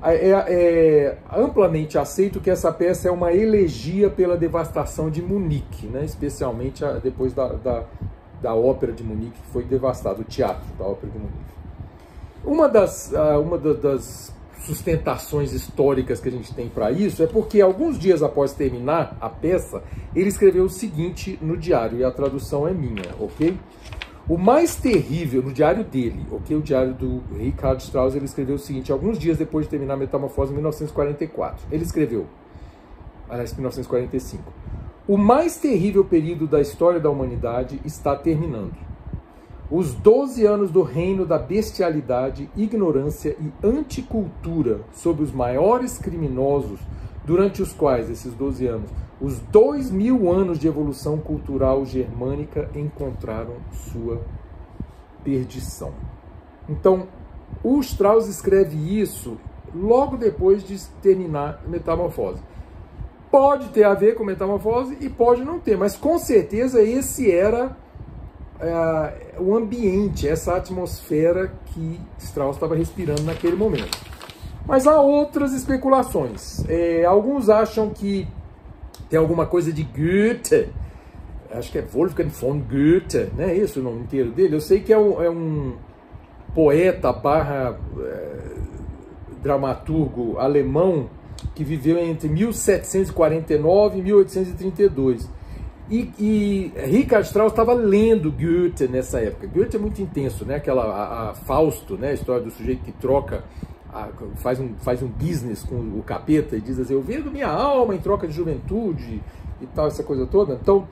é, 0.00 0.30
é, 0.30 1.18
amplamente 1.36 1.98
aceito 1.98 2.38
que 2.38 2.48
essa 2.48 2.70
peça 2.70 3.08
é 3.08 3.10
uma 3.10 3.32
elegia 3.32 4.08
pela 4.08 4.36
devastação 4.36 5.10
de 5.10 5.20
Munique, 5.20 5.88
né? 5.88 6.04
especialmente 6.04 6.84
depois 7.02 7.34
da, 7.34 7.48
da, 7.54 7.84
da 8.40 8.54
Ópera 8.54 8.92
de 8.92 9.02
Munique, 9.02 9.38
que 9.40 9.52
foi 9.52 9.64
devastado, 9.64 10.22
o 10.22 10.24
teatro 10.24 10.66
da 10.78 10.84
Ópera 10.84 11.12
de 11.12 11.18
Munique. 11.18 11.58
Uma 12.44 12.68
das, 12.68 13.12
uh, 13.12 13.40
uma 13.40 13.58
das 13.58 14.32
sustentações 14.60 15.52
históricas 15.52 16.20
que 16.20 16.28
a 16.28 16.32
gente 16.32 16.54
tem 16.54 16.68
para 16.68 16.90
isso 16.90 17.22
é 17.22 17.26
porque 17.26 17.60
alguns 17.60 17.98
dias 17.98 18.22
após 18.22 18.52
terminar 18.52 19.16
a 19.20 19.28
peça, 19.28 19.82
ele 20.14 20.28
escreveu 20.28 20.64
o 20.64 20.68
seguinte 20.68 21.38
no 21.40 21.56
diário, 21.56 21.98
e 21.98 22.04
a 22.04 22.10
tradução 22.10 22.66
é 22.68 22.72
minha, 22.72 23.14
ok? 23.18 23.56
O 24.28 24.36
mais 24.36 24.76
terrível, 24.76 25.42
no 25.42 25.54
diário 25.54 25.82
dele, 25.84 26.26
ok? 26.30 26.54
O 26.54 26.60
diário 26.60 26.92
do 26.92 27.22
Richard 27.34 27.82
Strauss, 27.82 28.14
ele 28.14 28.26
escreveu 28.26 28.56
o 28.56 28.58
seguinte, 28.58 28.92
alguns 28.92 29.18
dias 29.18 29.38
depois 29.38 29.64
de 29.64 29.70
terminar 29.70 29.94
a 29.94 29.96
Metamorfose, 29.96 30.50
em 30.52 30.56
1944. 30.56 31.66
Ele 31.72 31.82
escreveu, 31.82 32.26
aliás, 33.26 33.54
1945. 33.54 34.52
O 35.08 35.16
mais 35.16 35.56
terrível 35.56 36.04
período 36.04 36.46
da 36.46 36.60
história 36.60 37.00
da 37.00 37.08
humanidade 37.08 37.80
está 37.82 38.14
terminando. 38.14 38.74
Os 39.70 39.94
12 39.94 40.44
anos 40.44 40.70
do 40.70 40.82
reino 40.82 41.24
da 41.24 41.38
bestialidade, 41.38 42.50
ignorância 42.54 43.34
e 43.40 43.50
anticultura 43.66 44.82
sobre 44.92 45.22
os 45.22 45.32
maiores 45.32 45.96
criminosos, 45.96 46.78
durante 47.24 47.62
os 47.62 47.72
quais, 47.72 48.10
esses 48.10 48.34
12 48.34 48.66
anos, 48.66 48.90
os 49.18 49.38
dois 49.38 49.90
mil 49.90 50.30
anos 50.30 50.58
de 50.58 50.68
evolução 50.68 51.16
cultural 51.16 51.86
germânica 51.86 52.68
encontraram 52.74 53.54
sua 53.72 54.20
perdição. 55.24 55.94
Então, 56.68 57.08
o 57.64 57.80
Strauss 57.80 58.28
escreve 58.28 58.76
isso 59.00 59.38
logo 59.74 60.18
depois 60.18 60.62
de 60.62 60.78
terminar 61.00 61.62
Metamorfose. 61.66 62.42
Pode 63.30 63.68
ter 63.68 63.84
a 63.84 63.94
ver 63.94 64.14
com 64.14 64.24
metamorfose 64.24 64.96
e 65.00 65.08
pode 65.08 65.44
não 65.44 65.58
ter, 65.58 65.76
mas 65.76 65.96
com 65.96 66.18
certeza 66.18 66.82
esse 66.82 67.30
era 67.30 67.76
é, 68.60 69.36
o 69.38 69.54
ambiente, 69.54 70.26
essa 70.26 70.56
atmosfera 70.56 71.52
que 71.66 72.00
Strauss 72.18 72.56
estava 72.56 72.74
respirando 72.74 73.22
naquele 73.22 73.56
momento. 73.56 73.98
Mas 74.66 74.86
há 74.86 75.00
outras 75.00 75.52
especulações. 75.52 76.64
É, 76.68 77.04
alguns 77.04 77.48
acham 77.48 77.90
que 77.90 78.26
tem 79.08 79.18
alguma 79.18 79.46
coisa 79.46 79.72
de 79.72 79.82
Goethe, 79.82 80.68
acho 81.50 81.72
que 81.72 81.78
é 81.78 81.82
Wolfgang 81.82 82.28
von 82.28 82.58
Goethe, 82.58 83.30
né? 83.36 83.54
Isso 83.54 83.80
o 83.80 83.82
nome 83.82 84.00
inteiro 84.00 84.30
dele. 84.30 84.56
Eu 84.56 84.60
sei 84.60 84.80
que 84.80 84.92
é 84.92 84.98
um, 84.98 85.22
é 85.22 85.30
um 85.30 85.76
poeta 86.54 87.12
barra 87.12 87.78
é, 87.98 88.38
dramaturgo 89.42 90.38
alemão 90.38 91.08
que 91.54 91.64
viveu 91.64 91.98
entre 91.98 92.28
1749 92.28 93.98
e 93.98 94.02
1832. 94.02 95.28
E, 95.90 96.12
e 96.18 96.72
Richard 96.76 97.26
Strauss 97.26 97.52
estava 97.52 97.72
lendo 97.72 98.30
Goethe 98.30 98.86
nessa 98.86 99.20
época. 99.20 99.46
Goethe 99.46 99.76
é 99.76 99.78
muito 99.78 100.02
intenso, 100.02 100.44
né? 100.44 100.56
Aquela 100.56 100.84
a, 100.84 101.30
a 101.30 101.34
Fausto, 101.34 101.96
né? 101.96 102.10
A 102.10 102.14
história 102.14 102.42
do 102.42 102.50
sujeito 102.50 102.84
que 102.84 102.92
troca, 102.92 103.42
a, 103.90 104.08
faz, 104.36 104.60
um, 104.60 104.74
faz 104.80 105.02
um 105.02 105.08
business 105.08 105.64
com 105.64 105.76
o 105.76 106.02
capeta 106.04 106.56
e 106.56 106.60
diz 106.60 106.78
assim: 106.78 106.92
Eu 106.92 107.00
vendo 107.00 107.30
minha 107.30 107.48
alma 107.48 107.94
em 107.94 107.98
troca 107.98 108.28
de 108.28 108.34
juventude 108.34 109.22
e 109.62 109.66
tal, 109.66 109.86
essa 109.86 110.02
coisa 110.02 110.26
toda. 110.26 110.58
Então, 110.60 110.86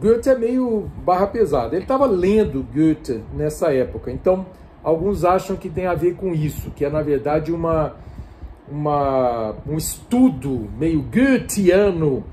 Goethe 0.00 0.30
é 0.30 0.38
meio 0.38 0.90
barra 1.04 1.26
pesada. 1.26 1.76
Ele 1.76 1.84
estava 1.84 2.06
lendo 2.06 2.66
Goethe 2.74 3.22
nessa 3.34 3.74
época. 3.74 4.10
Então, 4.10 4.46
alguns 4.82 5.22
acham 5.22 5.54
que 5.54 5.68
tem 5.68 5.86
a 5.86 5.94
ver 5.94 6.14
com 6.14 6.32
isso, 6.34 6.70
que 6.70 6.82
é 6.82 6.88
na 6.88 7.02
verdade 7.02 7.52
uma, 7.52 7.94
uma 8.70 9.54
um 9.66 9.76
estudo 9.76 10.68
meio 10.78 11.02
goetheano 11.02 12.24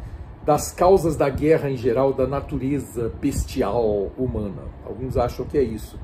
das 0.46 0.72
causas 0.72 1.17
da 1.17 1.29
guerra 1.29 1.70
em 1.70 1.75
geral, 1.75 2.13
da 2.13 2.25
natureza 2.25 3.12
bestial 3.20 4.12
humana. 4.17 4.63
Alguns 4.86 5.17
acham 5.17 5.46
que 5.46 5.58
é 5.58 5.62
isso. 5.62 6.00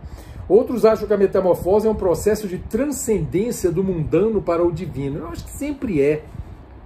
Outros 0.49 0.83
acham 0.83 1.07
que 1.07 1.13
a 1.13 1.17
metamorfose 1.17 1.87
é 1.87 1.89
um 1.89 1.95
processo 1.95 2.47
de 2.47 2.57
transcendência 2.57 3.71
do 3.71 3.81
mundano 3.81 4.41
para 4.41 4.61
o 4.61 4.71
divino. 4.71 5.19
Eu 5.19 5.27
acho 5.29 5.45
que 5.45 5.51
sempre 5.51 6.01
é. 6.01 6.25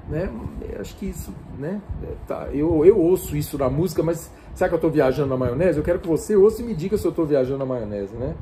Né? 0.07 0.29
Eu 0.71 0.81
acho 0.81 0.95
que 0.95 1.07
isso, 1.07 1.33
né? 1.57 1.81
Tá, 2.27 2.47
eu, 2.53 2.85
eu 2.85 2.99
ouço 2.99 3.35
isso 3.35 3.57
na 3.57 3.69
música, 3.69 4.03
mas 4.03 4.31
será 4.53 4.69
que 4.69 4.75
eu 4.75 4.77
estou 4.77 4.91
viajando 4.91 5.29
na 5.29 5.37
maionese? 5.37 5.79
Eu 5.79 5.83
quero 5.83 5.99
que 5.99 6.07
você 6.07 6.35
ouça 6.35 6.61
e 6.61 6.65
me 6.65 6.75
diga 6.75 6.97
se 6.97 7.05
eu 7.05 7.09
estou 7.09 7.25
viajando 7.25 7.57
na 7.57 7.65
maionese, 7.65 8.15
né? 8.15 8.35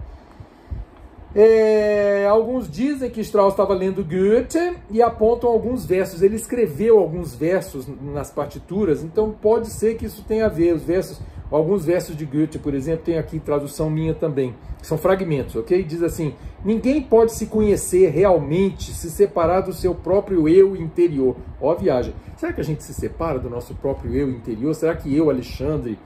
É, 1.38 2.26
alguns 2.30 2.72
dizem 2.72 3.10
que 3.10 3.20
Strauss 3.20 3.52
estava 3.52 3.74
lendo 3.74 4.06
Goethe 4.06 4.78
e 4.90 5.02
apontam 5.02 5.50
alguns 5.50 5.86
versos. 5.86 6.22
Ele 6.22 6.38
escreveu 6.38 6.98
alguns 6.98 7.36
versos 7.36 7.86
nas 8.02 8.32
partituras, 8.32 9.04
então 9.04 9.32
pode 9.32 9.68
ser 9.68 9.96
que 9.96 10.06
isso 10.06 10.24
tenha 10.24 10.46
a 10.46 10.50
ver. 10.50 10.74
Os 10.74 10.84
versos, 10.84 11.20
alguns 11.52 11.84
versos 11.84 12.16
de 12.16 12.24
Goethe, 12.24 12.58
por 12.58 12.74
exemplo, 12.74 13.04
tem 13.04 13.18
aqui 13.18 13.38
tradução 13.38 13.90
minha 13.90 14.14
também. 14.14 14.56
São 14.82 14.98
fragmentos, 14.98 15.58
ok? 15.58 15.84
Diz 15.84 16.02
assim: 16.02 16.34
Ninguém 16.64 17.02
pode 17.02 17.34
se 17.34 17.48
conhecer 17.48 18.12
realmente 18.12 18.94
se 18.94 19.12
separar 19.12 19.60
do 19.60 19.74
seu 19.74 19.94
próprio 19.94 20.48
eu 20.48 20.74
interior. 20.74 21.36
Ó, 21.60 21.74
a 21.74 21.76
viagem. 21.76 22.14
Será 22.38 22.54
que 22.54 22.62
a 22.62 22.64
gente 22.64 22.82
se 22.82 22.94
separa 22.94 23.40
do 23.40 23.50
nosso 23.50 23.76
próprio 23.76 24.16
eu 24.16 24.30
interior? 24.30 24.74
Será 24.74 24.96
que 24.96 25.14
eu, 25.14 25.30
Alexandre, 25.30 26.00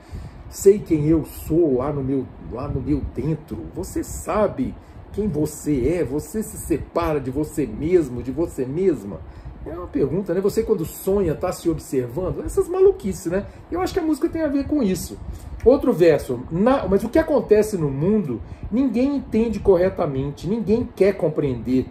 sei 0.48 0.80
quem 0.80 1.06
eu 1.06 1.24
sou 1.24 1.78
lá 1.78 1.92
no 1.92 2.02
meu, 2.02 2.26
lá 2.50 2.66
no 2.66 2.80
meu 2.80 3.00
dentro? 3.14 3.58
Você 3.76 4.02
sabe? 4.02 4.74
Quem 5.12 5.28
você 5.28 5.88
é, 5.88 6.04
você 6.04 6.42
se 6.42 6.56
separa 6.56 7.20
de 7.20 7.30
você 7.30 7.66
mesmo, 7.66 8.22
de 8.22 8.30
você 8.30 8.64
mesma? 8.64 9.20
É 9.66 9.72
uma 9.72 9.86
pergunta, 9.86 10.32
né? 10.32 10.40
Você 10.40 10.62
quando 10.62 10.86
sonha, 10.86 11.32
está 11.32 11.52
se 11.52 11.68
observando? 11.68 12.42
Essas 12.44 12.68
maluquices, 12.68 13.30
né? 13.30 13.46
Eu 13.70 13.80
acho 13.80 13.92
que 13.92 14.00
a 14.00 14.02
música 14.02 14.28
tem 14.28 14.42
a 14.42 14.48
ver 14.48 14.66
com 14.66 14.82
isso. 14.82 15.18
Outro 15.64 15.92
verso, 15.92 16.40
na, 16.50 16.88
mas 16.88 17.04
o 17.04 17.08
que 17.10 17.18
acontece 17.18 17.76
no 17.76 17.90
mundo, 17.90 18.40
ninguém 18.72 19.16
entende 19.16 19.60
corretamente, 19.60 20.48
ninguém 20.48 20.88
quer 20.96 21.12
compreender. 21.12 21.86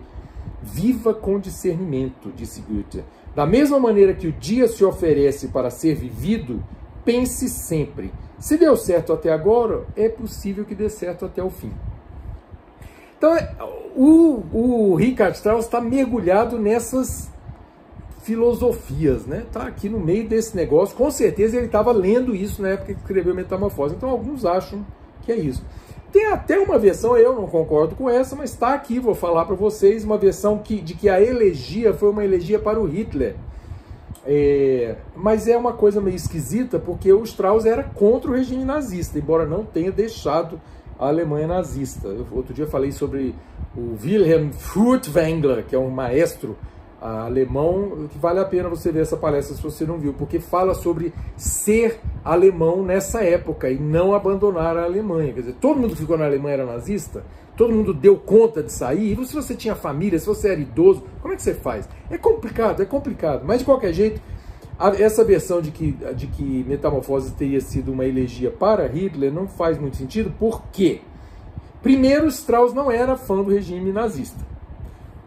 Viva 0.64 1.14
com 1.14 1.40
discernimento, 1.40 2.32
disse 2.36 2.62
Goethe. 2.62 3.04
Da 3.36 3.46
mesma 3.46 3.80
maneira 3.80 4.14
que 4.14 4.28
o 4.28 4.32
dia 4.32 4.68
se 4.68 4.84
oferece 4.84 5.50
para 5.50 5.70
ser 5.70 5.94
vivido, 5.94 6.64
pense 7.06 7.48
sempre. 7.48 8.12
Se 8.40 8.58
deu 8.58 8.76
certo 8.76 9.14
até 9.14 9.32
agora, 9.32 9.86
é 9.96 10.10
possível 10.10 10.66
que 10.66 10.74
dê 10.74 10.90
certo 10.90 11.26
até 11.26 11.44
o 11.44 11.50
fim. 11.50 11.72
Então, 13.20 13.38
o, 13.98 14.44
o 14.54 14.96
Richard 14.96 15.36
Strauss 15.36 15.66
está 15.66 15.82
mergulhado 15.82 16.58
nessas 16.58 17.30
filosofias, 18.24 19.26
né? 19.26 19.44
Tá 19.52 19.64
aqui 19.64 19.90
no 19.90 20.00
meio 20.00 20.26
desse 20.26 20.56
negócio. 20.56 20.96
Com 20.96 21.12
certeza 21.12 21.58
ele 21.58 21.66
estava 21.66 21.92
lendo 21.92 22.34
isso 22.34 22.62
na 22.62 22.70
época 22.70 22.94
que 22.94 23.00
escreveu 23.02 23.36
Metamorfose. 23.36 23.96
Então, 23.96 24.10
alguns 24.10 24.46
acham 24.46 24.86
que 25.24 25.34
é 25.34 25.36
isso. 25.36 25.62
Tem 26.14 26.28
até 26.28 26.58
uma 26.58 26.80
versão, 26.80 27.18
eu 27.18 27.36
não 27.36 27.46
concordo 27.46 27.94
com 27.94 28.10
essa, 28.10 28.36
mas 28.38 28.52
está 28.52 28.74
aqui, 28.74 29.00
vou 29.00 29.14
falar 29.14 29.46
para 29.46 29.56
vocês, 29.56 30.06
uma 30.06 30.18
versão 30.18 30.58
que, 30.58 30.80
de 30.82 30.94
que 30.94 31.10
a 31.10 31.22
elegia 31.22 31.94
foi 31.94 32.10
uma 32.10 32.24
elegia 32.24 32.58
para 32.58 32.80
o 32.80 32.86
Hitler. 32.86 33.36
É, 34.26 34.96
mas 35.16 35.48
é 35.48 35.58
uma 35.58 35.74
coisa 35.74 36.00
meio 36.00 36.16
esquisita, 36.16 36.80
porque 36.80 37.12
o 37.12 37.24
Strauss 37.24 37.66
era 37.66 37.84
contra 37.84 38.32
o 38.32 38.34
regime 38.34 38.64
nazista, 38.64 39.20
embora 39.20 39.46
não 39.46 39.66
tenha 39.66 39.92
deixado 39.92 40.60
a 41.00 41.08
Alemanha 41.08 41.48
nazista. 41.48 42.10
Eu, 42.10 42.28
outro 42.32 42.54
dia 42.54 42.68
falei 42.68 42.92
sobre 42.92 43.34
o 43.76 43.96
Wilhelm 44.04 44.52
Furtwängler, 44.52 45.66
que 45.66 45.76
é 45.76 45.80
um 45.80 45.90
maestro 45.90 46.58
alemão, 47.02 48.10
que 48.12 48.18
vale 48.18 48.40
a 48.40 48.46
pena 48.46 48.68
você 48.68 48.92
ver 48.92 49.04
essa 49.04 49.16
palestra 49.16 49.56
se 49.56 49.64
você 49.64 49.86
não 49.86 49.98
viu, 49.98 50.14
porque 50.14 50.38
fala 50.38 50.74
sobre 50.74 51.14
ser 51.38 52.02
alemão 52.26 52.84
nessa 52.84 53.24
época 53.24 53.70
e 53.70 53.80
não 53.80 54.14
abandonar 54.14 54.76
a 54.76 54.84
Alemanha. 54.84 55.32
Quer 55.32 55.40
dizer, 55.40 55.56
todo 55.62 55.80
mundo 55.80 55.92
que 55.92 56.02
ficou 56.02 56.18
na 56.18 56.26
Alemanha 56.26 56.56
era 56.56 56.66
nazista, 56.66 57.24
todo 57.56 57.74
mundo 57.74 57.94
deu 57.94 58.18
conta 58.18 58.62
de 58.62 58.72
sair, 58.72 59.18
e 59.18 59.26
se 59.26 59.34
você 59.34 59.56
tinha 59.56 59.76
família, 59.76 60.20
se 60.20 60.26
você 60.26 60.50
era 60.50 60.60
idoso, 60.60 61.04
como 61.22 61.34
é 61.34 61.38
que 61.38 61.44
você 61.44 61.54
faz? 61.54 61.88
É 62.10 62.18
complicado, 62.18 62.82
é 62.82 62.86
complicado, 62.86 63.44
mas 63.46 63.60
de 63.60 63.66
qualquer 63.66 63.94
jeito, 63.94 64.22
essa 64.98 65.26
versão 65.26 65.62
de 65.62 65.72
que, 65.72 65.92
de 66.16 66.28
que 66.28 66.64
Metamorfose 66.68 67.34
teria 67.34 67.60
sido 67.60 67.92
uma 67.92 68.06
elegia 68.06 68.50
para 68.50 68.88
Hitler 68.88 69.34
não 69.34 69.48
faz 69.48 69.78
muito 69.78 69.98
sentido, 69.98 70.32
por 70.40 70.64
quê? 70.72 71.02
Primeiro, 71.82 72.28
Strauss 72.28 72.74
não 72.74 72.90
era 72.90 73.18
fã 73.18 73.44
do 73.44 73.52
regime 73.52 73.92
nazista. 73.92 74.40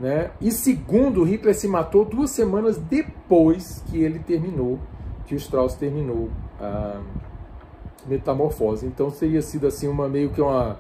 Né? 0.01 0.31
E 0.41 0.51
segundo, 0.51 1.23
Hitler 1.23 1.55
se 1.55 1.69
matou 1.69 2.05
duas 2.05 2.31
semanas 2.31 2.77
depois 2.77 3.83
que 3.87 4.03
ele 4.03 4.19
terminou, 4.19 4.79
que 5.27 5.35
o 5.35 5.37
Strauss 5.37 5.75
terminou 5.75 6.31
a 6.61 7.01
Metamorfose. 8.07 8.87
Então 8.87 9.11
teria 9.11 9.43
sido 9.43 9.67
assim 9.67 9.87
uma 9.87 10.09
meio 10.09 10.31
que 10.31 10.41
uma 10.41 10.79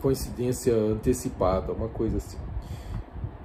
coincidência 0.00 0.74
antecipada, 0.74 1.72
uma 1.72 1.88
coisa 1.88 2.16
assim. 2.16 2.38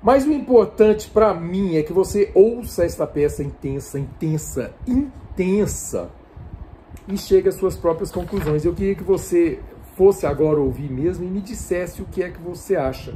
Mas 0.02 0.26
o 0.26 0.32
importante 0.32 1.10
para 1.10 1.34
mim 1.34 1.76
é 1.76 1.84
que 1.84 1.92
você 1.92 2.32
ouça 2.34 2.86
esta 2.86 3.08
peça 3.08 3.44
intensa, 3.44 4.00
intensa, 4.00 4.74
intensa 4.86 6.10
e 7.08 7.18
chegue 7.18 7.50
às 7.50 7.56
suas 7.56 7.76
próprias 7.76 8.12
conclusões. 8.12 8.64
Eu 8.64 8.74
queria 8.74 8.96
que 8.96 9.04
você 9.04 9.60
fosse 9.96 10.26
agora 10.26 10.60
ouvir 10.60 10.92
mesmo 10.92 11.26
e 11.26 11.28
me 11.28 11.42
dissesse 11.42 12.02
o 12.02 12.06
que 12.06 12.22
é 12.22 12.30
que 12.30 12.40
você 12.40 12.76
acha. 12.76 13.16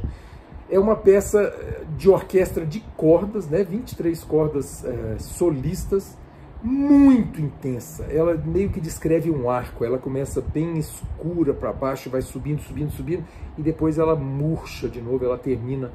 É 0.68 0.78
uma 0.78 0.96
peça 0.96 1.54
de 1.96 2.08
orquestra 2.08 2.66
de 2.66 2.80
cordas, 2.96 3.46
né? 3.48 3.62
23 3.62 4.24
cordas 4.24 4.84
é, 4.84 5.18
solistas, 5.18 6.16
muito 6.62 7.40
intensa. 7.40 8.04
Ela 8.04 8.34
meio 8.34 8.70
que 8.70 8.80
descreve 8.80 9.30
um 9.30 9.50
arco. 9.50 9.84
Ela 9.84 9.98
começa 9.98 10.40
bem 10.40 10.78
escura 10.78 11.52
para 11.52 11.72
baixo, 11.72 12.08
vai 12.08 12.22
subindo, 12.22 12.62
subindo, 12.62 12.90
subindo, 12.90 13.24
e 13.58 13.62
depois 13.62 13.98
ela 13.98 14.16
murcha 14.16 14.88
de 14.88 15.00
novo, 15.00 15.24
ela 15.24 15.36
termina 15.36 15.92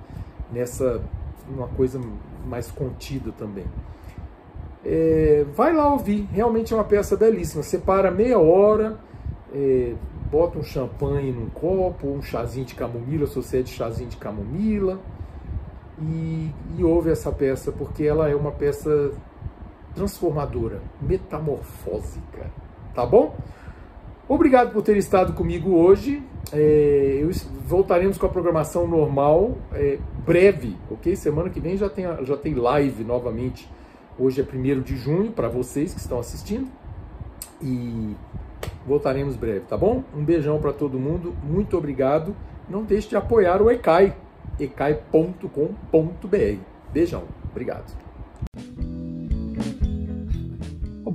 nessa 0.51 1.01
uma 1.49 1.67
coisa 1.67 1.99
mais 2.45 2.69
contida 2.69 3.31
também. 3.38 3.65
É, 4.86 5.45
vai 5.55 5.73
lá 5.73 5.91
ouvir, 5.91 6.27
realmente 6.31 6.73
é 6.73 6.75
uma 6.77 6.83
peça 6.83 7.15
belíssima. 7.15 7.63
Separa 7.63 8.12
meia 8.12 8.39
hora, 8.39 8.97
é, 9.53 9.93
bota 10.31 10.60
um 10.60 10.63
champanhe 10.63 11.31
num 11.31 11.49
copo, 11.49 12.07
um 12.07 12.21
chazinho 12.21 12.65
de 12.65 12.75
camomila, 12.75 13.27
se 13.27 13.36
você 13.36 13.60
é 13.60 13.62
de 13.62 13.71
chazinho 13.71 14.10
de 14.10 14.17
camomila, 14.17 14.99
e, 16.01 16.51
e 16.77 16.83
ouve 16.83 17.10
essa 17.10 17.31
peça, 17.31 17.71
porque 17.71 18.03
ela 18.03 18.29
é 18.29 18.36
uma 18.36 18.51
peça 18.51 19.12
transformadora, 19.95 20.81
metamorfósica. 21.01 22.51
Tá 22.93 23.05
bom? 23.05 23.36
Obrigado 24.27 24.71
por 24.71 24.83
ter 24.83 24.97
estado 24.97 25.33
comigo 25.33 25.71
hoje. 25.71 26.23
É, 26.53 27.19
eu, 27.21 27.29
voltaremos 27.65 28.17
com 28.17 28.25
a 28.25 28.29
programação 28.29 28.88
normal 28.88 29.57
é, 29.73 29.99
breve, 30.25 30.77
ok? 30.89 31.15
Semana 31.15 31.49
que 31.49 31.60
vem 31.60 31.77
já 31.77 31.89
tem, 31.89 32.05
já 32.23 32.38
tem 32.38 32.53
live 32.53 33.03
novamente. 33.03 33.69
Hoje 34.17 34.41
é 34.41 34.43
1 34.43 34.81
de 34.81 34.95
junho 34.95 35.31
para 35.31 35.47
vocês 35.47 35.93
que 35.93 35.99
estão 35.99 36.19
assistindo. 36.19 36.67
E 37.62 38.15
voltaremos 38.86 39.36
breve, 39.36 39.62
tá 39.62 39.77
bom? 39.77 40.03
Um 40.15 40.23
beijão 40.23 40.60
para 40.60 40.73
todo 40.73 40.99
mundo. 40.99 41.36
Muito 41.43 41.77
obrigado. 41.77 42.36
Não 42.69 42.83
deixe 42.83 43.10
de 43.10 43.15
apoiar 43.15 43.62
o 43.62 43.69
ECAI, 43.69 44.15
ecai.com.br. 44.60 45.47
Beijão. 46.91 47.23
Obrigado. 47.51 48.07